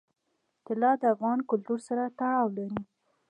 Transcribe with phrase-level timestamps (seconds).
[0.65, 2.81] طلا د افغان کلتور سره تړاو لري.